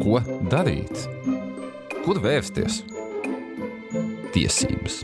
[0.00, 0.20] Ko
[0.50, 0.92] darīt?
[2.04, 2.82] Kur vērsties?
[4.34, 5.00] Tiesības.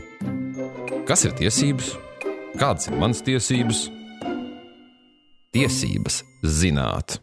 [1.07, 1.93] Kas ir tiesības?
[2.59, 3.87] Kādas ir manas tiesības?
[5.53, 7.17] Tiesības zināt.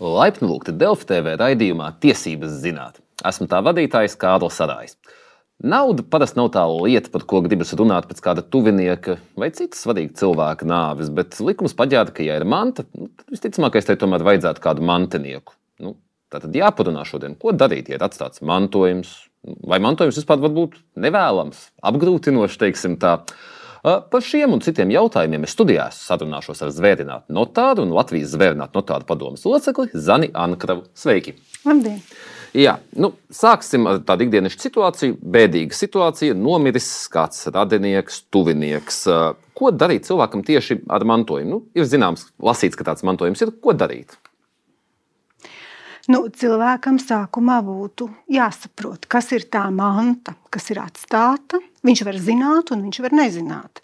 [0.00, 3.02] Laipni lūgti Delfi TV raidījumā Tiesības zināt.
[3.26, 4.96] Esmu tā vadītājs Kārlis Sadājs.
[5.60, 10.16] Nauda parasti nav tā lieta, par ko gribas runāt pēc kāda tuvinieka vai cita svarīga
[10.16, 14.64] cilvēka nāves, bet likums paģēra, ka, ja ir manta, nu, tad visticamākais tai tomēr vajadzētu
[14.64, 15.59] kādu mantinieku.
[15.80, 15.96] Nu,
[16.30, 19.16] Tātad jāparunā šodien, ko darīt, ja ir atstāts mantojums,
[19.66, 23.16] vai mantojums vispār var būt nevēlams, apgrūtinošs, teiksim tā.
[23.82, 29.08] Par šiem un citiem jautājumiem es studijā sarunāšos ar zvērinātu notāru un Latvijas zvērinātu notāru
[29.08, 30.84] padomus locekli Zani Ankravu.
[30.94, 31.34] Sveiki!
[31.64, 31.98] Labdien!
[32.54, 35.16] Jā, nu, sāksim ar tādu ikdienas situāciju.
[35.22, 39.04] Bēdīga situācija, nomiris kāds radinieks, tuvinieks.
[39.56, 41.50] Ko darīt cilvēkam tieši ar mantojumu?
[41.50, 43.54] Nu, ir zināms, lasīts, ka tāds mantojums ir.
[43.62, 44.18] Ko darīt?
[46.10, 51.60] Nu, cilvēkam sākumā būtu jāsaprot, kas ir tā manta, kas ir atstāta.
[51.86, 53.82] Viņš var zināt, un viņš var nezināt.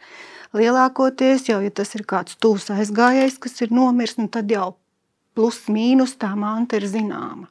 [0.56, 4.72] Lielākoties jau, ja tas ir kāds tūs aizgājējs, kas ir nomiris, nu tad jau
[5.38, 7.46] plus mīnus tā manta ir zināma.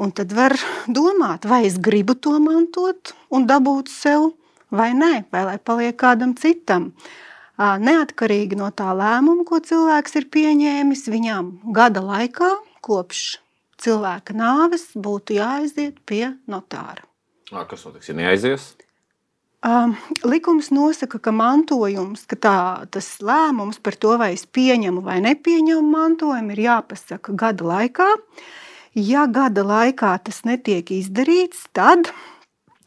[0.00, 4.30] Un tad var domāt, vai es gribu to mantot un dabūt sev,
[4.70, 6.94] vai nē, vai lai paliek kādam citam.
[7.60, 13.34] Neatkarīgi no tā lēmuma, ko cilvēks ir pieņēmis, viņam gada laikā, kopš
[13.82, 17.04] cilvēka nāves, būtu jāaiziet pie notāra.
[17.46, 18.74] Kas notiks, ja neaizies?
[19.66, 22.58] Um, likums nosaka, ka mantojums, ka tā,
[22.92, 28.06] tas lēmums par to, vai es pieņemu vai nepieņemu mantojumu, ir jāpasaka gada laikā.
[28.96, 32.12] Ja gada laikā tas netiek izdarīts, tad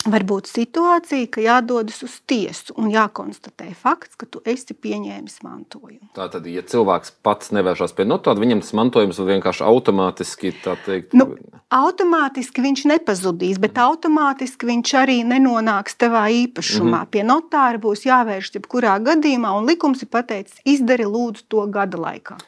[0.07, 6.11] var būt situācija, ka jādodas uz tiesu un jākonstatē fakts, ka tu esi pieņēmis mantojumu.
[6.15, 11.27] Tātad, ja cilvēks pats nevēršas pie notāra, viņam tas mantojums vienkārši automātiski teikt, nu,
[11.75, 16.85] automātiski viņš nepazudīs, bet automātiski viņš arī nenonāks tavā īpašumā.
[16.87, 17.11] Mm -hmm.
[17.11, 22.39] Pie notāra būs jāvēršas jebkurā gadījumā, un likums ir pateicis, izdari lūdzu to gada laikā.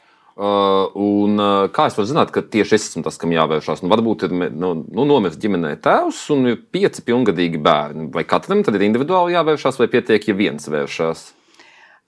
[0.41, 3.83] Uh, un, uh, kā es varu zināt, ka tieši es esmu tas, kam jāvēršās?
[3.83, 8.07] Nu, varbūt ir nu, nu, nomiris ģimenē tēvs un ir pieci pilngadīgi bērni.
[8.15, 11.27] Vai katram tad ir individuāli jāvēršās, vai pietiek, ja viens vēršās?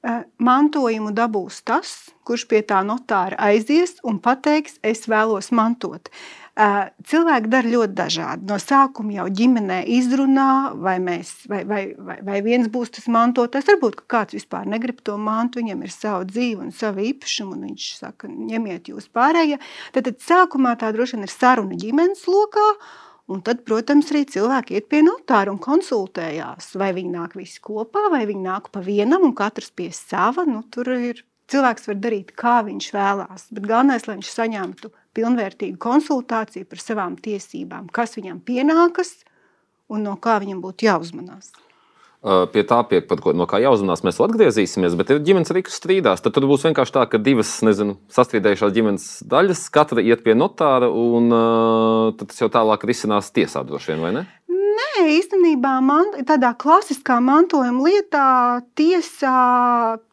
[0.03, 1.93] Uh, mantojumu dabūs tas,
[2.25, 6.09] kurš pie tā notāra aizies un pateiks, es vēlos mantot.
[6.09, 8.45] Uh, Cilvēki dara ļoti dažādi.
[8.45, 13.65] No sākuma jau ģimenē izrunā, vai, mēs, vai, vai, vai, vai viens būs tas mantotais.
[13.65, 17.87] Varbūt kāds vispār negrib to mantu, viņam ir sava dzīve un sava īpašuma, un viņš
[18.03, 19.57] saka, ņemiet jūs pārējie.
[19.97, 22.69] Tad, tad sākumā tā droši vien ir saruna ģimenes lokā.
[23.33, 26.73] Un tad, protams, arī cilvēki iet pie notāra un konsultējās.
[26.77, 30.45] Vai viņi nāk visi kopā, vai viņi nāk pa vienam un katrs pie sava.
[30.45, 33.47] Nu, tur ir cilvēks var darīt, kā viņš vēlās.
[33.55, 39.19] Bet galvenais, lai viņš saņemtu pilnvērtīgu konsultāciju par savām tiesībām, kas viņam pienākas
[39.93, 41.53] un no kā viņam būtu jāuzmanās.
[42.23, 44.93] Pie tā, pie, ko, no kā jāuzmanās, mēs vēl atgriezīsimies.
[44.95, 49.07] Bet, ja ģimenes arī strīdās, tad tur būs vienkārši tā, ka divas nezinu, sastrīdējušās ģimenes
[49.27, 54.13] daļas, katra iet pie notāra, un uh, tas jau tālāk risinās tiesā, droši vien, vai
[54.15, 54.23] ne?
[54.47, 58.29] Nē, īstenībā man, tādā klasiskā mantojuma lietā
[58.79, 59.35] tiesā,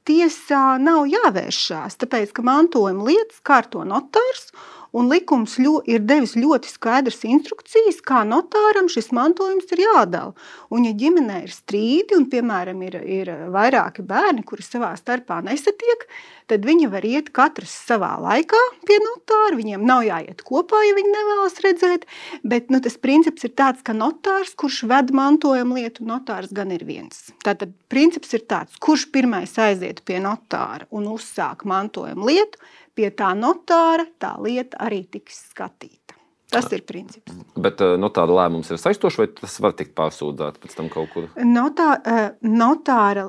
[0.08, 1.94] tiesā nav jāvēršās.
[2.02, 4.50] Tāpēc, ka mantojuma lietas kārto notārs
[4.96, 10.34] Un likums ļo, ir devis ļoti skaidras instrukcijas, kā notāram šis mantojums ir jādala.
[10.74, 16.06] Un, ja ģimenē ir strīdi, un, piemēram, ir, ir vairāki bērni, kuri savā starpā nesatiek,
[16.50, 19.56] tad viņi var iet katrs savā laikā pie notāra.
[19.58, 22.06] Viņiem nav jāiet kopā, ja viņi nevēlas redzēt.
[22.42, 26.84] Bet nu, tas princips ir tāds, ka notārs, kurš ved mantojuma lietu, notārs gan ir
[26.88, 27.28] viens.
[27.46, 32.60] Tātad princips ir tāds, kurš pirmais aiziet pie notāra un uzsāk mantojuma lietu,
[32.98, 36.16] pie tā notāra tā lieta arī tiks skatīta.
[36.50, 37.34] Tas ir princips.
[37.54, 41.28] Bet eh, notāra lēmums ir saistošs, vai tas var tikt pārsūdzēts pēc tam kaut kur?
[41.46, 43.28] Notā, eh, notāra,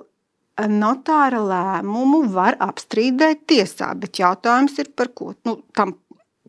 [0.70, 5.34] notāra lēmumu var apstrīdēt tiesā, bet jautājums ir par ko?
[5.48, 5.98] Nu, tam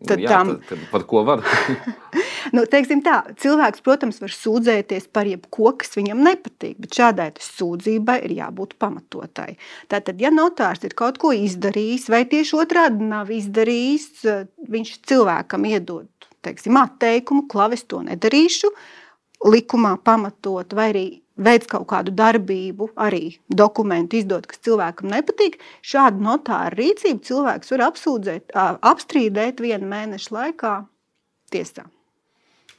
[0.02, 0.48] Tad, Jā, tam...
[0.56, 1.42] tad, tad par ko var?
[2.56, 8.34] nu, tā, cilvēks, protams, var sūdzēties par jebko, kas viņam nepatīk, bet šādai sūdzībai ir
[8.40, 9.52] jābūt pamatotai.
[9.92, 14.08] Tātad, ja notārs ir kaut ko izdarījis, vai tieši otrādi nav izdarījis,
[14.75, 16.10] viņš cilvēkam iedod
[16.42, 18.72] teiksim, atteikumu, klavis to nedarīšu,
[19.46, 21.06] likumā pamatot, vai arī
[21.37, 27.87] veids kaut kādu darbību, arī dokumentu izdot, kas cilvēkam nepatīk, šādu notāru rīcību cilvēks var
[27.88, 28.55] apsūdzēt,
[28.93, 30.76] apstrīdēt vienu mēnešu laikā
[31.52, 31.87] tiesā.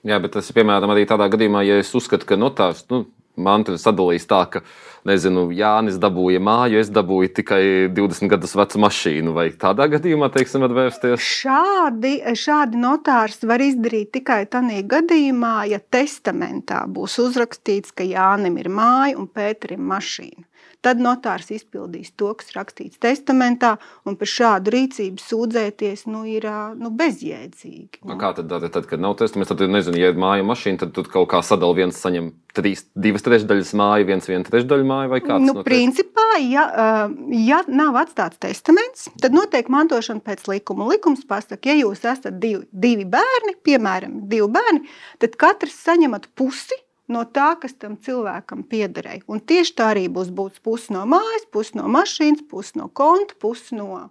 [0.03, 3.05] Jā, bet tas ir piemēram arī tādā gadījumā, ja es uzskatu, ka notārs nu,
[3.35, 4.61] mantu ir sadalījis tā, ka,
[5.07, 7.63] nezinu, Jānis dabūja māju, es dabūju tikai
[7.95, 11.25] 20 gadus vecu mašīnu, vai tādā gadījumā, teiksim, atvērsties?
[11.41, 18.71] Šādi, šādi notārs var izdarīt tikai tādā gadījumā, ja testamentā būs uzrakstīts, ka Jānim ir
[18.73, 20.47] māja un Pēterim mašīna.
[20.83, 26.91] Tad notārs izpildīs to, kas rakstīts testamentā, un par šādu rīcību sūdzēties nu, ir nu,
[26.99, 28.03] bezjēdzīgi.
[28.03, 28.17] Nu.
[28.19, 31.07] Kā tad, tad, tad, kad nav testaments, tad, nezinu, ja ir māja mašīna, tad tur
[31.11, 35.47] kaut kā sadala viens saņem trīs, divas trešdaļas māju, viens viena trešdaļa māju vai kāds?
[35.47, 36.67] Nu, principā, ja,
[37.31, 40.91] ja nav atstāts testaments, tad notiek mantošana pēc likuma.
[40.91, 44.83] Likums pasaka, ja jūs esat divi, divi bērni, piemēram, divi bērni,
[45.23, 49.23] tad katrs saņemat pusi no tā, kas tam cilvēkam piederēja.
[49.31, 53.37] Un tieši tā arī būs, būs pusi no mājas, pusi no mašīnas, pusi no konta,
[53.39, 54.07] pusi no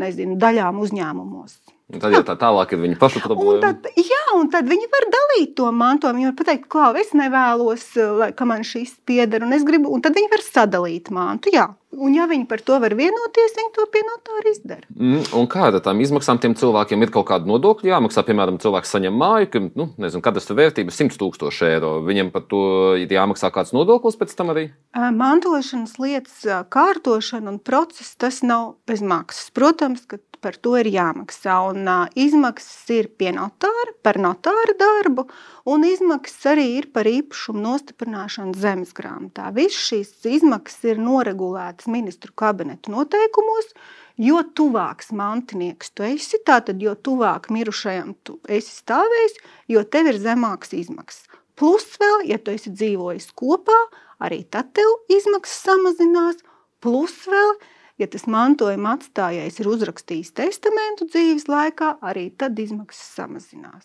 [0.00, 1.60] nezinu, daļām uzņēmumos.
[1.90, 3.56] Un tad jau tā tālāk ir viņa paša problēma.
[3.56, 6.20] Un tad, jā, un tad viņi var dalīt to mantojumu.
[6.20, 7.86] Viņi var pateikt, ka es nevēlos,
[8.20, 11.50] lai, ka man šis pieder, un es gribu, un tad viņi var sadalīt mantu.
[11.54, 11.66] Jā.
[11.90, 14.86] Un, ja viņi par to var vienoties, viņi to pie notāra izdara.
[14.94, 18.22] Mm, un kā ar tām izmaksām tiem cilvēkiem ir kaut kāda nodokļa jāmaksā?
[18.28, 21.96] Piemēram, cilvēks saņem māju, ka nu, nezinu, vērtība ir 100 tūkstoši eiro.
[22.06, 22.62] Viņam par to
[23.02, 24.68] ir jāmaksā kāds nodoklis pēc tam arī?
[24.94, 29.50] Mantošanas lietas kārtošana un process tas nav bez maksas.
[29.50, 31.56] Protams, ka par to ir jāmaksā.
[31.70, 35.26] Un, uh, izmaksas ir pie notāra, par notāra darbu,
[35.70, 39.48] un izmaksas arī ir par īpašumu nostiprināšanu zemes grāmatā.
[39.56, 43.74] Visas šīs izmaksas ir noregulētas ministru kabineta noteikumos.
[44.20, 49.38] Jo tuvāks mantinieks tu esi, tātad, jo tuvāk mirušajam tu esi stāvējis,
[49.72, 51.24] jo tev ir zemāks izmaksas.
[51.56, 53.78] Plus vēl, ja tu esi dzīvojis kopā,
[54.20, 56.38] arī tad tev izmaksas samazinās.
[56.84, 57.54] Plus vēl,
[58.00, 63.84] Ja tas mantojuma atstājējs ir uzrakstījis testamentu dzīves laikā, arī tad izmaksas samazinās.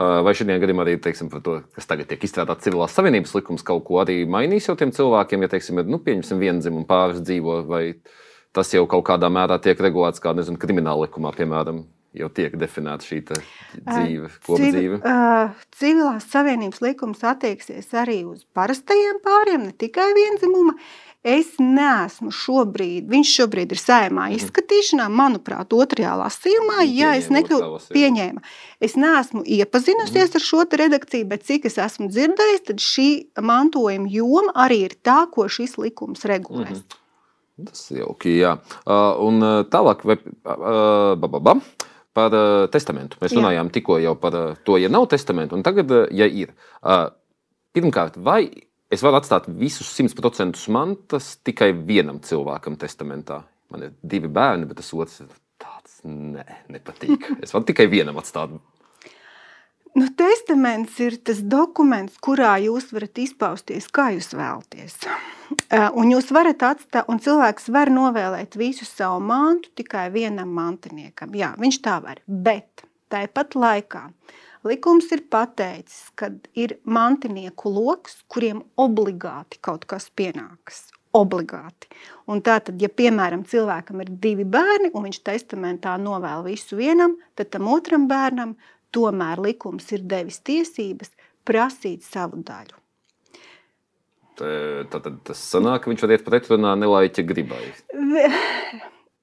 [0.00, 3.82] Vai šajā gadījumā arī, teiksim, par to, kas tagad tiek izstrādāts civilās savienības likums, kaut
[3.88, 7.82] ko arī mainīs jau tiem cilvēkiem, ja, teiksim, nu, pieņemsim, viena dzimuma pāris dzīvo, vai
[8.56, 11.82] tas jau kaut kādā mērā tiek regulēts kā, nezinu, krimināla likumā, piemēram,
[12.16, 15.02] jau tiek definēta šī dzīve, kopdzīve?
[15.76, 20.78] Civilās savienības likums attieksies arī uz parastajiem pāriem, ne tikai vienzimuma.
[21.20, 24.36] Es neesmu šobrīd, viņš šobrīd ir sējumā mhm.
[24.38, 28.40] izskatīšanā, manuprāt, otrajā lasījumā, ja es nekļūstu pieņēma.
[28.80, 34.56] Es neesmu iepazinusies ar šo redakciju, bet cik es esmu dzirdējis, tad šī mantojuma joma
[34.64, 36.80] arī ir tā, ko šis likums regulēs.
[36.80, 36.96] Mm.
[37.68, 38.54] Tas ir jauki, jā.
[38.88, 41.56] Uh, un tālāk, vai, uh, ba, ba, ba,
[42.16, 43.20] par uh, testamentu.
[43.20, 43.74] Mēs runājām jā.
[43.76, 46.56] tikko jau par uh, to, ja nav testamentu, un tagad, uh, ja ir.
[46.80, 47.10] Uh,
[47.76, 48.46] pirmkārt, vai
[48.90, 53.42] es varu atstāt visus 100% mantas tikai vienam cilvēkam testamentā.
[53.70, 55.30] Man ir divi bērni, bet tas otrs ir
[55.62, 56.00] tāds-
[56.34, 57.30] ne, nepatīk.
[57.44, 58.58] Es varu tikai vienam atstāt.
[59.94, 65.00] Nu, testaments ir tas dokuments, kurā jūs varat izpausties, kā jūs vēlaties.
[65.66, 71.34] Eh, un jūs varat atstāt, un cilvēks var novēlēt visu savu mantu tikai vienam mantiniekam.
[71.34, 72.22] Jā, viņš tā var.
[72.26, 74.04] Bet tāpat laikā
[74.66, 76.28] Likums ir pateicis, ka
[76.58, 80.90] ir mantinieku lokus, kuriem obligāti kaut kas pienākas.
[81.16, 81.88] Obligāti.
[82.30, 87.50] Un tātad, ja piemēram cilvēkam ir divi bērni un viņš testamentā novēl visu vienam, tad
[87.54, 88.52] tam otram bērnam
[88.94, 91.10] tomēr likums ir devis tiesības
[91.48, 92.76] prasīt savu daļu.
[94.40, 97.64] Tad tas sanāk, ka viņš var iet pretrunā nelaiķa gribai.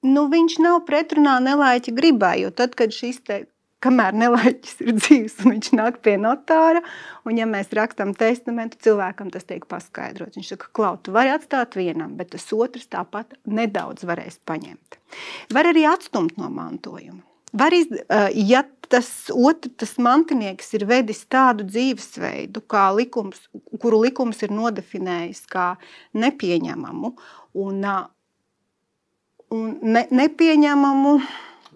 [0.06, 3.40] Nu, viņš nav pretrunā nelaiķa gribai, jo tad, kad šis te
[3.84, 6.82] kamēr nelaiķis ir dzīves un viņš nāk pie notāra.
[7.28, 10.38] Un, ja mēs rakstām testamentu, cilvēkam tas tiek paskaidrots.
[10.38, 15.00] Viņš saka, ka tu vari atstāt vienam, bet tas otrs tāpat nedaudz varēs paņemt.
[15.54, 17.22] Var arī atstumt no mantojuma.
[17.58, 17.88] Var iz,
[18.36, 18.60] ja
[18.92, 22.60] tas otrs mantinieks ir vedis tādu dzīvesveidu,
[22.96, 23.40] likums,
[23.80, 25.70] kuru likums ir nodefinējis kā
[26.12, 27.12] nepieņemamu
[27.64, 27.86] un,
[29.56, 31.14] un ne, nepieņemamu,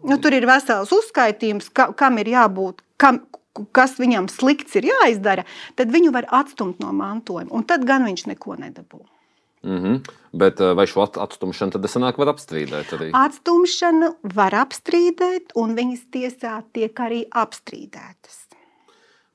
[0.03, 3.23] Nu, tur ir vesels uzskaitījums, ka, kam ir jābūt, kam,
[3.77, 5.47] kas viņam slikts ir jāizdara,
[5.79, 7.53] tad viņu var atstumt no mantojuma.
[7.55, 9.03] Un tad gan viņš neko nedabū.
[9.63, 9.99] Mm -hmm.
[10.33, 12.93] Bet eh, vai šo atstumšanu tad sanāk var apstrīdēt?
[12.97, 13.11] Arī?
[13.15, 18.52] Atstumšanu var apstrīdēt, un viņas tiesā tiek arī apstrīdētas.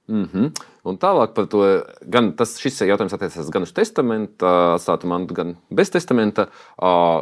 [0.07, 0.51] Mm -hmm.
[0.87, 5.57] Un tālāk par to, gan tas, šis jautājums attiecas gan uz testamentu, atstātu mantu, gan
[5.69, 6.47] bez testamenta.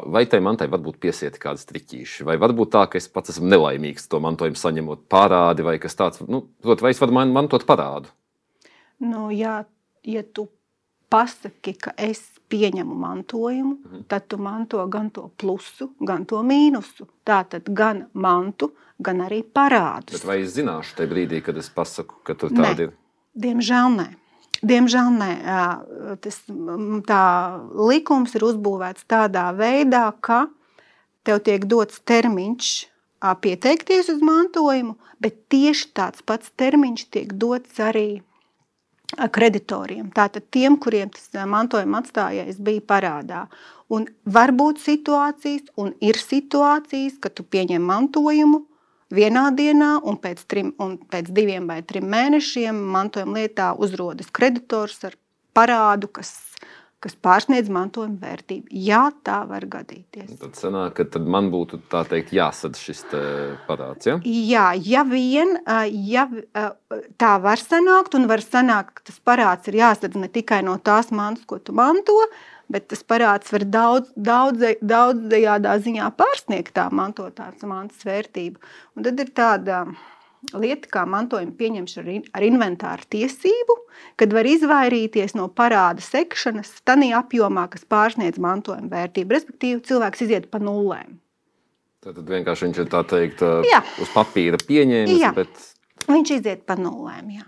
[0.05, 3.47] Vai tai mantai var būt piesieti kādi striķīši, vai varbūt tā, ka es pats esmu
[3.47, 8.07] nelaimīgs to mantojumu saņemot parādi, vai kas tāds, nu, prot, vai es varu mantot parādu?
[8.99, 9.65] Nu, jā,
[10.03, 10.47] ja tu
[11.15, 14.03] pasaki, ka es pieņemu mantojumu, mhm.
[14.11, 17.07] tad tu manto gan to plusu, gan to mīnusu.
[17.25, 20.19] Tā tad gan mantu, gan arī parādus.
[20.19, 22.93] Bet vai es zināšu tajā brīdī, kad es pasaku, ka tur tāda ir?
[23.35, 24.07] Diemžēl nē.
[24.65, 25.31] Diemžēl nē.
[26.23, 26.37] Tas,
[27.09, 27.23] tā
[27.75, 30.45] likums ir uzbūvēts tādā veidā, ka
[31.27, 32.71] tev tiek dots termiņš
[33.41, 38.21] pieteikties uz mantojumu, bet tieši tāds pats termiņš tiek dots arī
[39.15, 40.09] kreditoriem.
[40.15, 43.45] Tātad tiem, kuriem tas mantojuma atstājējs bija parādā.
[43.93, 48.63] Un var būt situācijas, un ir situācijas, ka tu pieņem mantojumu
[49.13, 55.03] vienā dienā, un pēc, trim, un pēc diviem vai trim mēnešiem mantojuma lietā uzrodas kreditors
[55.05, 55.17] ar
[55.55, 56.33] parādu, kas
[57.05, 58.71] kas pārsniedz mantojuma vērtību.
[58.87, 60.31] Jā, tā var gadīties.
[60.41, 63.03] Tad, sanāk, tad man būtu teikt, jāsadz šis
[63.67, 64.09] parāds.
[64.09, 64.17] Ja?
[64.25, 65.53] Jā, ja vien
[65.93, 66.25] ja,
[67.21, 71.13] tā var sanākt, un var sanākt, ka tas parāds ir jāsadz ne tikai no tās
[71.13, 72.17] mantas, ko tu manto,
[72.73, 78.61] bet tas parāds var daudz, daudz, daudzajādā ziņā pārsniegt tā mantotās mantas vērtību.
[78.97, 79.83] Un tad ir tāda
[80.53, 83.77] lieta kā mantojuma pieņemšana ar inventāru tiesību,
[84.19, 89.35] kad var izvairīties no parāda sekšanas tādā apjomā, kas pārsniedz mantojuma vērtību.
[89.37, 91.17] Respektīvi, cilvēks iziet pa nulēm.
[92.05, 93.81] Tad vienkārši viņš ir tā teikt, jā.
[94.01, 95.25] uz papīra pieņēmis.
[95.33, 95.67] Bet...
[96.05, 97.33] Viņš iziet pa nulēm.
[97.39, 97.47] Jā.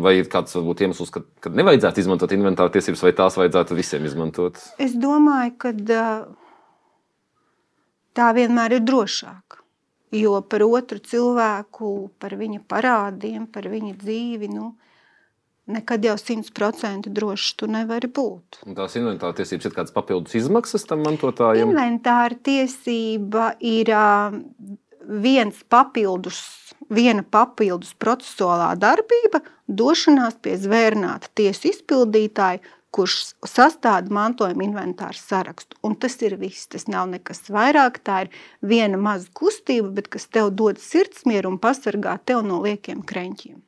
[0.00, 4.06] Vai ir kāds varbūt, iemesls, kad, kad nevajadzētu izmantot inventāra tiesības, vai tās vajadzētu visiem
[4.08, 4.56] izmantot?
[4.80, 5.74] Es domāju, ka
[8.16, 9.59] tā vienmēr ir drošāk.
[10.10, 14.72] Jo par otru cilvēku, par viņa parādiem, par viņa dzīvi, nu,
[15.70, 18.62] nekad jau simtprocentīgi drošs tu nevari būt.
[18.66, 21.70] Un tās inventāra tiesības ir kādas papildus izmaksas tam mantotājam?
[21.70, 23.92] Inventāra tiesība ir
[25.10, 26.42] viens papildus,
[26.90, 32.62] viena papildus procesuālā darbība, došanās pie zvērnāta tiesu izpildītāja,
[32.94, 33.16] kurš
[33.46, 35.78] sastāda mantojuma inventāru sarakstu.
[35.86, 36.68] Un tas ir viss.
[36.70, 38.02] Tas nav nekas vairāk.
[38.04, 43.04] Tā ir viena maza kustība, bet kas tev dod sirdsmieru un pasargā tev no liekiem
[43.06, 43.60] krenķiem.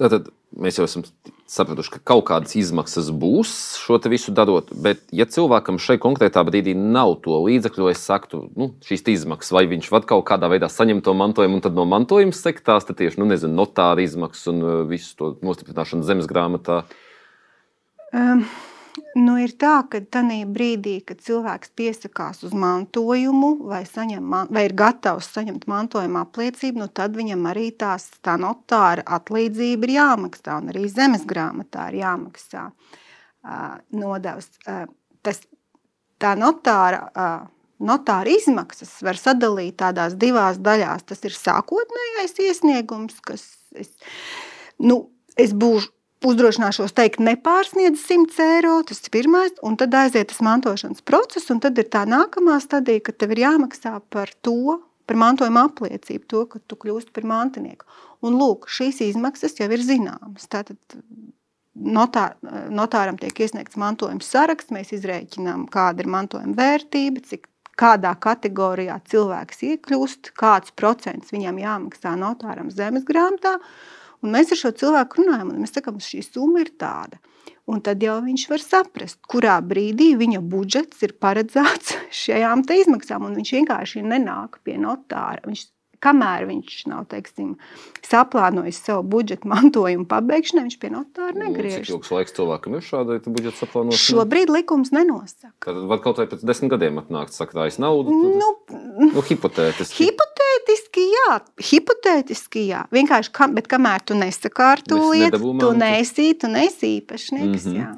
[0.00, 1.04] Tātad mēs jau esam
[1.52, 6.74] sapratuši, ka kaut kādas izmaksas būs šo visu darot, bet, ja cilvēkam šai konkrētā brīdī
[6.76, 11.04] nav to līdzekļu, es saktu, nu, šīs izmaksas, vai viņš var kaut kādā veidā saņemt
[11.04, 15.16] to mantojumu, un tad no mantojuma sektās tieši nu, nezinu, notāra izmaksas un uh, visu
[15.18, 16.82] to nostiprināšanu zemes grāmatā.
[18.12, 18.42] Um,
[19.16, 24.74] nu ir tā, ka tajā brīdī, kad cilvēks piesakās uz mantojumu vai, saņem, vai ir
[24.76, 30.68] gatavs saņemt mantojuma apliecību, nu tad viņam arī tās tā notāra atlīdzība ir jāmaksā, un
[30.74, 34.50] arī zemes grāmatā ir jāmaksā uh, nodevs.
[34.66, 34.84] Uh,
[35.24, 35.40] tas,
[36.20, 37.48] tā notāra, uh,
[37.80, 41.08] notāra izmaksas var sadalīt tādās divās daļās.
[41.08, 43.92] Tas ir sākotnējais iesniegums, kas es,
[44.76, 45.06] nu,
[45.40, 45.94] es būšu
[46.28, 48.78] uzdrošināšos teikt, nepārsniedz 100 eiro.
[48.86, 53.04] Tas ir pirmais, un tad aiziet tas mantošanas process, un tad ir tā nākamā stadija,
[53.08, 57.86] kad tev ir jāmaksā par to, par mantojuma apliecību, to, ka tu kļūsti par mantinieku.
[58.22, 60.46] Un lūk, šīs izmaksas jau ir zināmas.
[60.50, 60.78] Tātad
[61.74, 62.36] notār,
[62.70, 67.48] notāram tiek iesniegts mantojuma saraksts, mēs izrēķinām, kāda ir mantojuma vērtība, cik
[67.78, 73.56] kādā kategorijā cilvēks iekļūst, kāds procents viņam jāmaksā notāram zemes grāmatā.
[74.22, 77.18] Un mēs ar šo cilvēku runājam, un mēs sakām, šī summa ir tāda.
[77.70, 83.28] Un tad jau viņš var saprast, kurā brīdī viņa budžets ir paredzēts šajām izmaksām.
[83.34, 85.42] Viņš vienkārši nenāk pie notāra.
[85.46, 85.68] Viņš
[86.02, 87.52] kamēr viņš nav teiksim,
[88.06, 91.86] saplānojis savu budžetu mantojumu pabeigšanai, viņš pie notāra nu, negriežas.
[91.86, 94.02] Cik ilgs laiks cilvēkam ir šādai budžeta saplānošanai?
[94.08, 95.54] Šobrīd likums nenosaka.
[95.68, 98.10] Tad var kaut vai pēc desmit gadiem atnākt sakrājas naudu?
[98.10, 98.42] Tad...
[98.42, 100.08] Nu, nu, hipotētiski.
[100.08, 100.31] Hipotētiski
[101.12, 101.36] jā,
[101.70, 102.86] hipotētiski jā.
[102.94, 107.66] Vienkārši, kam, bet kamēr tu nesakārto lietu, tu neesi, tu neesi īpašnieks.
[107.66, 107.78] Mm -hmm.
[107.78, 107.92] Jā.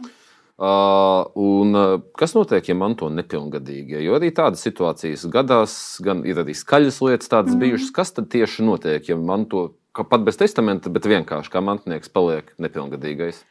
[0.55, 3.99] Uh, un, uh, kas notiek, ja manto nepilngadīgie?
[4.05, 7.59] Jo arī tādas situācijas gadās, gan ir arī skaļas lietas, tādas mm.
[7.59, 7.91] bijušas.
[7.91, 13.43] Kas tad tieši notiek, ja manto pat bez testamenta, bet vienkārši kā mantinieks paliek nepilngadīgais?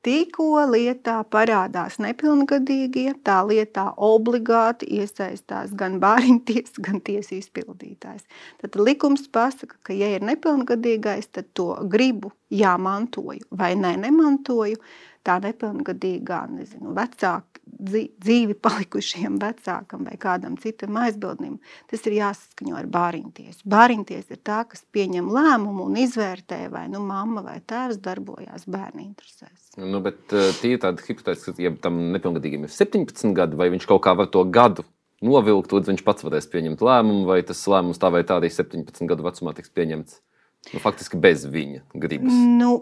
[0.00, 8.24] Tikko lietā parādās nepilngadīgie, tā lietā obligāti iesaistās gan bāriņties, gan tiesas izpildītājs.
[8.62, 14.80] Tad likums pasaka, ka, ja ir nepilngadīgais, tad to gribu jāmantoju vai nē, nemantoju
[15.26, 21.58] tā nepilngadīgā, nezinu, vecāka dzīvi palikušiem vecākam vai kādam citam aizbildnim,
[21.90, 23.64] tas ir jāsaskaņo ar bāriņtiesu.
[23.70, 29.06] Bāriņties ir tā, kas pieņem lēmumu un izvērtē, vai nu mamma vai tēvs darbojās bērni
[29.06, 29.72] interesēs.
[29.80, 33.70] Nu, bet eh, tie ir tādi hipotētiski, ka ja tam nepilngadīgiem ir 17 gadi, vai
[33.72, 34.84] viņš kaut kā var to gadu
[35.24, 39.08] novilkt, tad viņš pats varēs pieņemt lēmumu, vai tas lēmums tā vai tā arī 17
[39.08, 40.20] gadu vecumā tiks pieņemts.
[40.68, 42.34] Nu, faktiski bez viņa gribas.
[42.60, 42.74] Nu,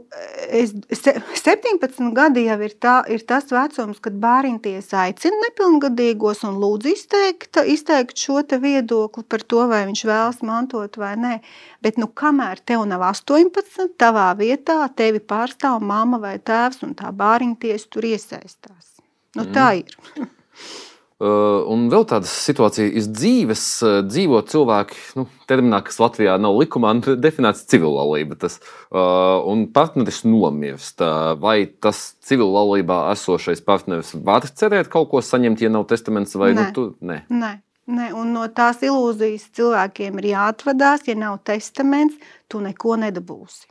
[0.51, 6.59] es, se, 17 gadi jau ir, tā, ir tas vecums, kad bērntiesa aicina nepilngadīgos un
[6.59, 11.37] lūdz izteikt, izteikt šo viedokli par to, vai viņš vēlas mantot vai nē.
[11.81, 17.15] Bet, nu, kamēr tev nav 18, tavā vietā tevi pārstāv mamma vai tēvs, un tā
[17.15, 18.99] bērntiesa tur iesaistās.
[19.39, 19.55] Nu, mm.
[19.55, 19.97] Tā ir.
[21.19, 26.93] Uh, un vēl tādas situācijas dzīves, uh, dzīvo cilvēki, nu, terminā, kas Latvijā nav likumā,
[27.01, 28.39] nu, definēts civillaulība.
[28.39, 28.61] Tas,
[28.93, 31.03] uh, un partneris nomirst.
[31.43, 36.61] Vai tas civillaulībā esošais partneris var cerēt kaut ko saņemt, ja nav testaments vai Nē.
[36.61, 36.87] nu, tu?
[37.03, 37.25] Nē.
[37.35, 37.57] Nē.
[37.89, 41.07] Ne, un no tās ilūzijas cilvēkiem ir jāatvadās.
[41.09, 43.65] Ja nav testaments, tu neko nedabūsi.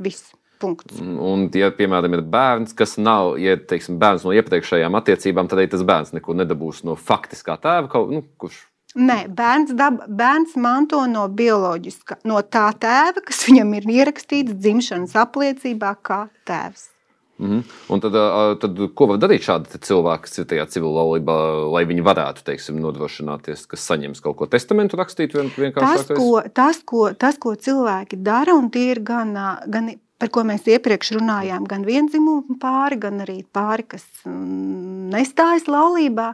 [0.00, 0.30] Viss.
[0.64, 1.00] Punkts.
[1.00, 5.72] Un, ja, piemēram, ir bērns, kas nav, ja teiksim, bērns no iepriekšējām attiecībām, tad arī
[5.74, 11.00] tas bērns neko nedabūs no faktiskā tēva, kaut, nu, kurš Nē, bērns, dab, bērns manto
[11.10, 16.92] no bioloģiskā, no tā tēva, kas viņam ir ierakstīts dzimšanas apliecībā, kā tēvs.
[17.38, 17.62] Mm -hmm.
[17.88, 18.12] Un tad,
[18.60, 21.36] tad, ko var darīt šādi cilvēki, kas ir tajā civilaulībā,
[21.72, 25.34] lai viņi varētu teiksim, nodrošināties, kas saņems kaut ko testamentu rakstīt?
[25.74, 29.34] Tas, ko, tas, ko, tas, ko cilvēki dara, un tie ir gan,
[29.66, 29.90] gan
[30.24, 36.30] par ko mēs iepriekš runājām, gan vienzimumu pāri, gan arī pāri, kas mm, nestājas laulībā,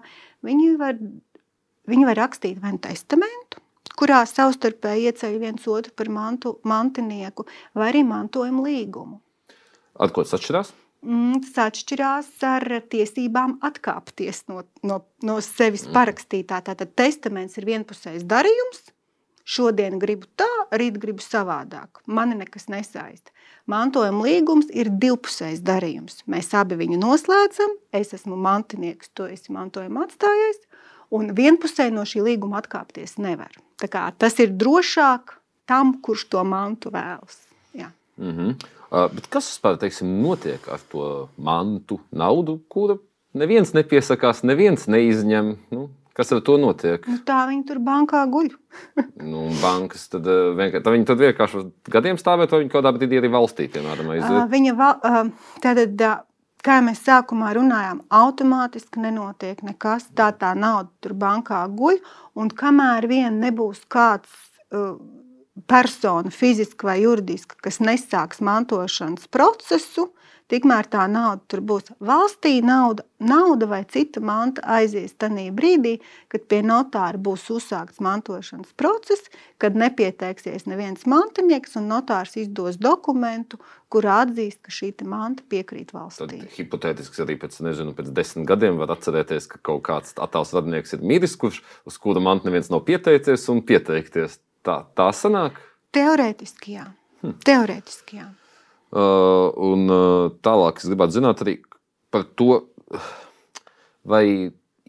[0.46, 1.00] viņi var,
[1.90, 3.58] viņi var rakstīt vai nu testamentu,
[3.98, 9.18] kurā savstarpēji ieceļ viens otru par mantu, mantinieku, vai arī mantojumu līgumu.
[9.98, 10.70] Ar ko tas atšķirās?
[11.02, 16.62] Mm, tas atšķirās ar tiesībām atkāpties no, no, no sevis parakstītā.
[16.70, 18.92] Tātad testaments ir vienpusējs darījums.
[19.50, 22.04] Šodien gribu tā, rīt gribu savādāk.
[22.06, 23.32] Mani nekas nesaista.
[23.70, 26.22] Mantojuma līgums ir divpusējs darījums.
[26.30, 27.74] Mēs abi viņu noslēdzam.
[27.94, 30.62] Es esmu mantinieks, tu esi mantojuma atstājējs.
[31.18, 33.50] Un vienpusēji no šī līguma atkāpties nevar.
[33.82, 35.34] Kā, tas ir drošāk
[35.70, 37.42] tam, kurš to mantu vēlas.
[37.74, 37.90] Jā.
[38.18, 38.54] Mm -hmm.
[38.90, 42.98] uh, kas vispār teiksim, notiek ar to mantu, naudu, kura
[43.34, 45.56] neviens nepiesakās, neviens neizņem?
[45.70, 45.88] Nu,
[46.20, 47.06] kas ar to notiek?
[47.08, 48.50] Nu, tā viņi tur bankā guļ.
[49.32, 50.26] nu, bankas tad,
[50.58, 51.62] vienkār, tad viņi tad vienkārši
[51.92, 54.34] gadiem stāvēt, vai viņi kaut kādā brīdī arī valstī, piemēram, aiziet?
[54.36, 56.18] Uh, viņa val, uh, tātad, uh,
[56.66, 60.10] kā mēs sākumā runājām, automātiski nenotiek nekas.
[60.16, 62.02] Tā tā nauda tur bankā guļ,
[62.40, 64.30] un kamēr vien nebūs kāds
[64.70, 64.94] uh,
[65.70, 70.10] persona, fiziska vai juridiska, kas nesāks mantošanas procesu,
[70.50, 71.92] tikmēr tā nauda tur būs.
[72.02, 75.98] Valstī nauda, nauda vai cita manta aizies tajā brīdī,
[76.32, 79.30] kad pie notāra būs uzsākts mantošanas process,
[79.62, 86.42] kad nepieteiksies neviens mantinieks un notārs izdos dokumentu, kurā atzīst, ka šī manta piekrīt valstī.
[86.42, 90.98] Tad hipotētiski arī pēc, nezinu, pēc desmit gadiem var atcerēties, ka kaut kāds attēls radinieks
[90.98, 94.40] ir miris, kurš uz kura manta neviens nav pieteicies un pieteikties.
[94.66, 95.58] Tā, tā sanāk?
[95.96, 96.86] Teorētiski, jā.
[97.24, 97.36] Hm.
[97.46, 98.28] Teorētiski, jā.
[98.90, 101.60] Uh, un uh, tālāk es gribētu zināt arī
[102.10, 102.64] par to,
[104.12, 104.24] vai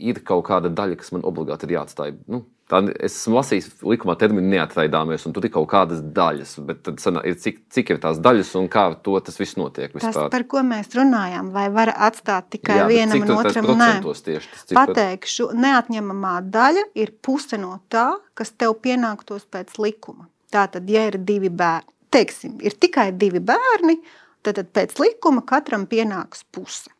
[0.01, 2.15] ir kaut kāda daļa, kas man obligāti ir jāatstāj.
[2.31, 6.53] Nu, tā, es esmu lasījis likumā terminu neatraidāmies, un tur ir kaut kādas daļas,
[6.85, 9.91] tad sanā, ir cik, cik ir tās daļas un kā to tas viss notiek.
[9.93, 10.15] Vispār.
[10.15, 13.69] Tas, par ko mēs runājām, vai var atstāt tikai Jā, vienam un otram?
[13.81, 18.07] Nē, tieši, tas, pateikšu, neatņemamā daļa ir puse no tā,
[18.37, 20.29] kas tev pienāktos pēc likuma.
[20.51, 23.99] Tātad, ja ir divi bērni, teiksim, ir tikai divi bērni,
[24.43, 26.91] tad, tad pēc likuma katram pienāks puse.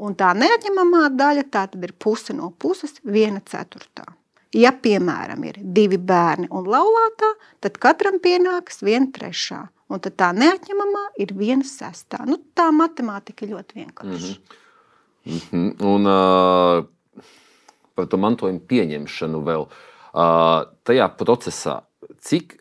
[0.00, 4.06] Un tā neatņemamā daļa tā tad ir puse no puses, viena ceturtā.
[4.56, 7.28] Ja, piemēram, ir divi bērni un laulātā,
[7.62, 9.60] tad katram pienāks viena trešā.
[9.90, 12.22] Un tad tā neatņemamā ir viena sestā.
[12.26, 14.34] Nu, tā matemātika ļoti vienkārša.
[14.34, 14.58] Mm -hmm.
[15.24, 15.84] Mm -hmm.
[15.84, 16.84] Un uh,
[17.94, 19.66] par to mantojumu pieņemšanu vēl.
[20.14, 21.80] Uh, tajā procesā
[22.20, 22.59] cik,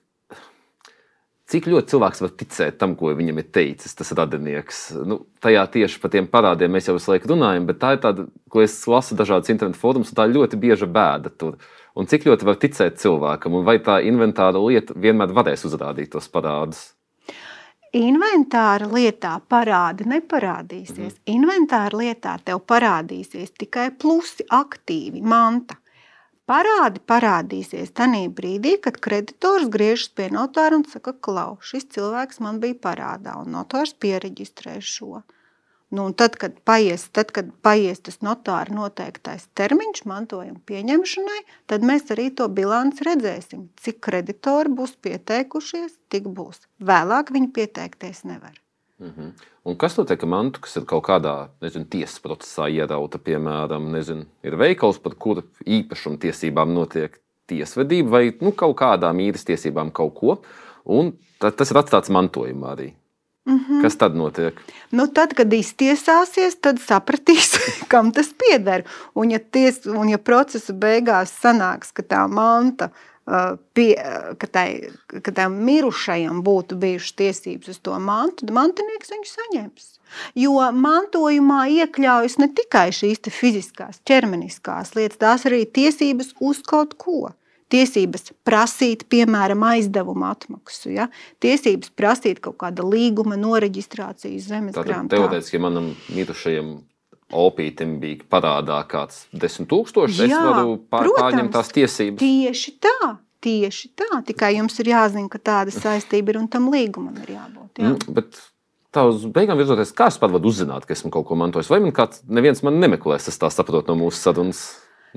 [1.50, 4.84] cik ļoti cilvēks var ticēt tam, ko viņam ir teicis tas radinieks.
[5.08, 8.28] Nu, tajā tieši par tiem parādiem mēs jau visu laiku runājam, bet tā ir tāda,
[8.52, 11.58] ko es lasu dažādas internetu fórumus, un tā ir ļoti bieža bēda tur.
[11.98, 16.30] Un cik ļoti var ticēt cilvēkam, un vai tā inventāra lieta vienmēr varēs uzrādīt tos
[16.32, 16.92] parādus?
[17.98, 21.16] Inventāra lietā parādi neparādīsies.
[21.16, 21.30] Mm.
[21.34, 25.79] Inventāra lietā tev parādīsies tikai plusi, aktīvi, manta.
[26.50, 32.58] Parādi parādīsies tajā brīdī, kad kreditors griežas pie notāra un saka, klau, šis cilvēks man
[32.64, 35.22] bija parādā, un notārs pieregistrē šo.
[35.94, 42.10] Nu, tad, kad paies, tad, kad paies tas notāra noteiktais termiņš mantojuma pieņemšanai, tad mēs
[42.14, 46.66] arī to bilanci redzēsim, cik kreditori būs pieteikušies, tik būs.
[46.92, 48.58] Vēlāk viņi pieteikties nevar.
[49.00, 49.32] Mm -hmm.
[49.64, 53.18] Un kas notiek ar mantu, kas ir kaut kādā nezinu, tiesas procesā ierauta?
[53.18, 59.46] Piemēram, nezinu, ir veikals, par kuru īpašuma tiesībām notiek tiesvedība vai nu, kaut kādām īres
[59.46, 60.42] tiesībām kaut ko.
[60.86, 62.94] un tas ir atstāts mantojumā arī.
[63.46, 63.82] Mm -hmm.
[63.82, 64.62] Kas tad notiek?
[64.92, 67.58] Nu, tad, kad iztiesāsies, tad sapratīs,
[67.92, 68.84] kam tas pieder.
[69.14, 72.92] Un, ja, ties, un, ja procesa beigās sanāks, ka tā manta uh,
[73.78, 73.94] pie,
[74.42, 74.68] ka, tai,
[75.10, 79.89] ka tam mirušajam būtu bijušas tiesības uz to mantu, tad mantinieks viņu saņems.
[80.39, 87.30] Jo mantojumā iekļaujas ne tikai šīs fiziskās, ķermeniskās lietas, tās arī tiesības uz kaut ko
[87.70, 91.06] tiesības prasīt, piemēram, aizdevumu atmaksu, ja?
[91.44, 95.13] tiesības prasīt kaut kāda līguma noreģistrāciju zemes grāmatā.
[95.13, 96.80] Teorētiski, manam mirušajam
[97.30, 102.22] opītam bija parādā kāds desmit tūkstoši, es varu pār, protams, pārņemt tās tiesības.
[102.22, 103.15] Tieši tā.
[103.39, 107.80] Tieši tā, tikai jums ir jāzina, ka tāda saistība ir un tam līgumam ir jābūt.
[107.80, 107.94] Jā.
[107.94, 108.42] Mm, bet
[108.92, 111.70] tā uz beigām virzoties, kā es pat varu uzzināt, ka esmu kaut ko mantojis?
[111.72, 114.65] Vai man kāds, neviens man nemeklēs, es tā saprotu no mūsu sarunas?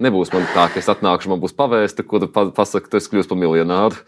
[0.00, 3.40] Nebūs man tā, ka es atnākšu, man būs pavēsta, kur pasakā, ka es kļūšu par
[3.42, 3.98] miljonāru.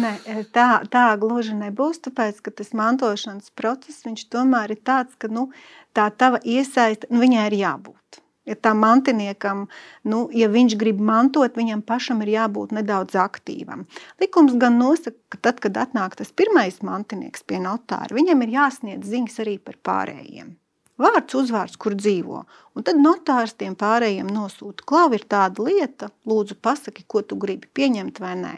[0.00, 0.14] Nē,
[0.56, 2.00] tā, tā gluži nebūs.
[2.06, 5.50] Tāpēc, ka tas mantošanas process tomēr ir tāds, ka nu,
[5.92, 8.20] tā tava iesaiste, nu, viņai ir jābūt.
[8.48, 9.66] Ja tam mantiniekam,
[10.04, 13.86] nu, ja viņš grib mantot, viņam pašam ir jābūt nedaudz aktīvam.
[14.20, 19.08] Likums gan nosaka, ka tad, kad atnāk tas pirmais mantinieks pie notāra, viņam ir jāsniedz
[19.08, 20.52] ziņas arī par pārējiem.
[21.00, 22.44] Vārds, uzvārds, kur dzīvo.
[22.78, 24.84] Un tad notārs tiem pārējiem nosūta.
[24.86, 28.52] Klau ir tāda lieta, lūdzu, pasaki, ko tu gribi pieņemt vai nē.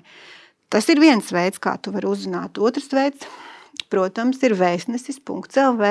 [0.73, 2.61] Tas ir viens veids, kā tu vari uzzināt.
[2.61, 3.25] Otrs veids,
[3.93, 5.91] protams, ir vēstnesis.lv,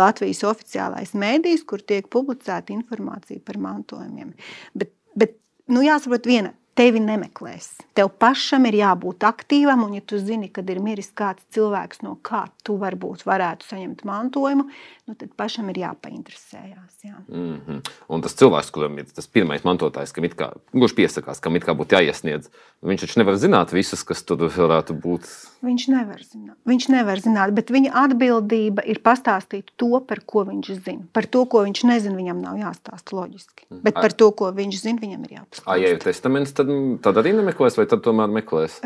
[0.00, 4.32] Latvijas oficiālais mēdījis, kur tiek publicēta informācija par mantojumiem.
[4.72, 5.36] Bet, bet
[5.68, 7.68] nu, jāsaprot viena, tevi nemeklēs.
[7.96, 12.16] Tev pašam ir jābūt aktīvam, un ja tu zini, kad ir miris kāds cilvēks, no
[12.24, 14.66] kā tu varbūt varētu saņemt mantojumu,
[15.08, 16.98] nu, tad pašam ir jāpainteresējās.
[17.04, 17.16] Jā.
[17.28, 17.92] Mm -hmm.
[18.08, 21.76] Un tas cilvēks, kuram ir tas pirmais mantotājs, kam ir kurš piesakās, kam ir kā
[21.76, 22.48] būtu jāiesniedz,
[22.82, 25.26] viņš taču nevar zināt visus, kas tur varētu būt.
[25.62, 30.70] Viņš nevar zināt, viņš nevar zināt bet viņa atbildība ir pastāstīt to, par ko viņš
[30.82, 31.06] zina.
[31.14, 33.68] Par to, ko viņš nezina, viņam nav jāstāsta loģiski.
[33.68, 33.80] Mhm.
[33.86, 35.66] Bet par to, ko viņš zina, viņam ir jāpastāsta.
[35.70, 36.72] Ah, ja ir testaments, tad,
[37.06, 38.80] tad arī nemeklēs, vai tad tomēr meklēs?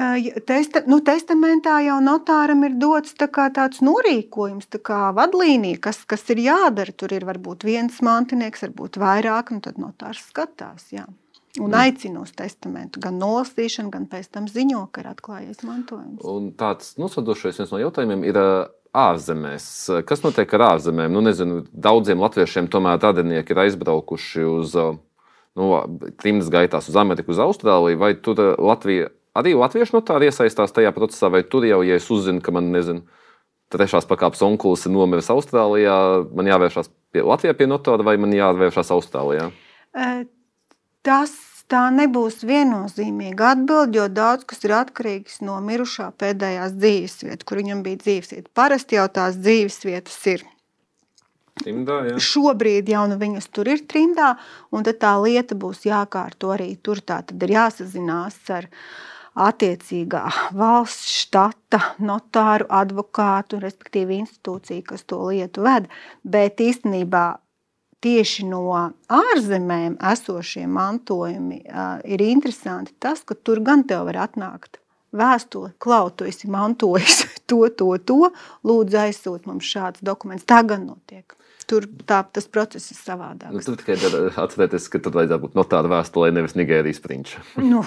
[0.47, 6.27] Testa, nu, testamentā jau notāram ir dots tā tāds norīkojums, tā kā vadlīnija, kas, kas
[6.35, 6.93] ir jādara.
[6.97, 10.91] Tur ir varbūt viens mantinieks, varbūt vairāk, un tad notārs skatās.
[10.93, 11.07] Jā.
[11.61, 11.79] Un mm.
[11.81, 16.25] aicina uz testamentu, gan nolasīšanu, gan pēc tam ziņo, ka ir atklājies mantojums.
[16.29, 18.41] Un tāds nosadošais viens no jautājumiem ir
[18.97, 19.67] ārzemēs.
[20.09, 21.13] Kas notiek ar ārzemēm?
[21.13, 25.69] Nu, nezinu, daudziem latviešiem tomēr radinieki ir aizbraukuši uz nu,
[26.21, 31.31] trimdas gaitās uz Ameriku, uz Austrāliju, vai tur Latvija, arī latviešu notāri iesaistās tajā procesā,
[31.33, 33.05] vai tur jau, ja es uzzinu, ka man, nezinu,
[33.73, 35.97] trešās pakāpes onkulis ir nomiris Austrālijā,
[36.37, 39.51] man jāvēršās pie Latvijā pie notāra vai man jāvēršās Austrālijā?
[41.07, 41.33] Tas
[41.71, 47.83] tā nebūs viennozīmīga atbilde, jo daudz kas ir atkarīgs no mirušā pēdējās dzīvesvietas, kur viņam
[47.87, 48.51] bija dzīvesvieta.
[48.59, 50.47] Parasti jau tās dzīvesvietas ir.
[51.57, 52.17] Trimdā, jā.
[52.21, 54.35] Šobrīd jau nu viņas tur ir trimdā,
[54.75, 57.01] un tā lieta būs jākārto arī tur.
[57.01, 58.69] Tā tad ir jāsazinās ar
[59.47, 60.25] attiecīgā
[60.57, 65.89] valsts, štata, notāru, advokātu, respektīvi institūciju, kas to lietu ved.
[66.25, 67.27] Bet īstenībā
[68.07, 68.63] tieši no
[69.11, 72.95] ārzemēm esošie mantojumi uh, ir interesanti.
[73.03, 74.79] Tas, ka tur gan tev var atnākt
[75.17, 78.31] vēstule, klau, tu esi mantojis to, to, to,
[78.67, 80.47] lūdzu aizsūt mums šāds dokuments.
[80.47, 81.35] Tā gan notiek
[81.67, 83.51] tur tā, tas process ir savādāk.
[83.55, 83.97] Nu, tur tikai
[84.39, 87.43] atcerieties, ka tur vajadzētu būt notāra vēstulē, nevis Nigērijas prinča.
[87.59, 87.83] nu,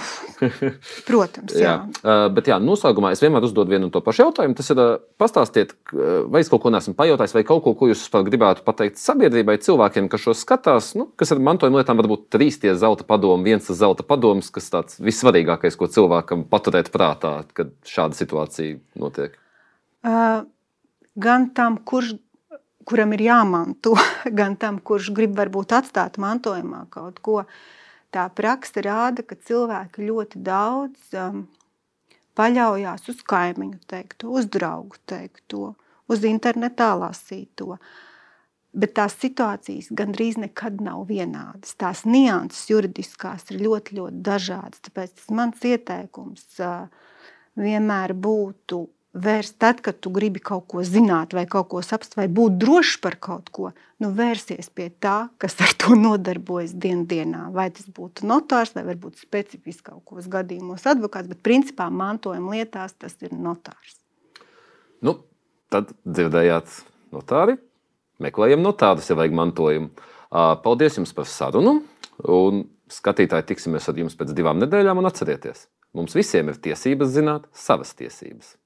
[1.08, 1.64] protams, jā.
[1.64, 1.76] jā.
[2.04, 4.58] Uh, bet jā, noslēgumā es vienmēr uzdodu vienu un to pašu jautājumu.
[4.60, 8.06] Tas ir, uh, pastāstiet, vai es kaut ko neesmu pajautājis, vai kaut ko, ko jūs
[8.30, 12.76] gribētu pateikt sabiedrībai, cilvēkiem, kas šo skatās, nu, kas ar mantojuma lietām varbūt trīs tie
[12.80, 18.80] zelta padomi, viens zelta padoms, kas tāds vissvarīgākais, ko cilvēkam paturēt prātā, kad šāda situācija
[19.00, 19.40] notiek.
[20.04, 20.44] Uh,
[21.20, 22.18] gan tam, kurš
[22.88, 23.96] kuram ir jāmanto,
[24.40, 27.44] gan tam, kurš grib varbūt atstāt mantojumā kaut ko.
[28.10, 31.44] Tā praksa rāda, ka cilvēki ļoti daudz um,
[32.40, 35.76] paļaujas uz kaimiņu teikto, uz draugu teikto,
[36.10, 37.78] uz internetā lasīto.
[38.74, 41.76] Bet tās situācijas gandrīz nekad nav vienādas.
[41.78, 44.82] Tās nianses juridiskās ir ļoti, ļoti dažādas.
[44.86, 46.90] Tāpēc mans ieteikums uh,
[47.58, 52.28] vienmēr būtu vērst tad, kad tu gribi kaut ko zināt, vai kaut ko saprast, vai
[52.30, 57.48] būt drošs par kaut ko, nu vērsies pie tā, kas ar to nodarbojas dien dienā.
[57.56, 62.94] Vai tas būtu notārs, vai varbūt specifiski kaut kos gadījumos advokāts, bet principā mantojuma lietās
[62.98, 63.98] tas ir notārs.
[65.02, 65.18] Nu,
[65.74, 66.70] tad dzirdējāt
[67.16, 67.58] notāri,
[68.22, 69.90] meklējam notārus, ja vajag mantojumu.
[70.30, 71.80] Paldies jums par sarunu,
[72.30, 75.66] un skatītāji tiksimies ar jums pēc divām nedēļām, atcerieties,
[75.98, 78.59] mums visiem ir tiesības zināt savas tiesības.